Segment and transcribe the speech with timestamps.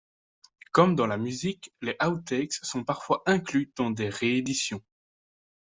[0.71, 4.81] Comme dans la musique, les outtakes sont parfois inclus dans des ré-éditions.